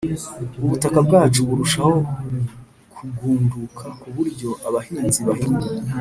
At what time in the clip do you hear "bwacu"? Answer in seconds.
1.07-1.39